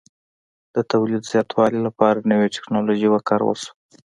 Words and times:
د 0.75 0.77
تولید 0.91 1.23
زیاتوالي 1.31 1.79
لپاره 1.87 2.27
نوې 2.31 2.47
ټکنالوژي 2.55 3.07
وکارول 3.11 3.57
شوه 3.63 3.73